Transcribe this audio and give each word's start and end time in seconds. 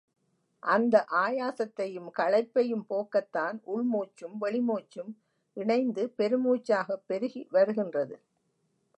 அந்த 0.63 1.05
ஆயாசத்தையும் 1.11 2.09
களைப்பையும் 2.17 2.85
போக்கத்தான் 2.89 3.59
உள் 3.63 3.83
மூச்சும் 3.83 4.35
வெளிமூச்சும் 4.41 5.11
இணைந்து 5.57 6.13
பெருமூச்சாகப் 6.17 7.05
பெருகி 7.05 7.47
வருகின்றது. 7.49 8.15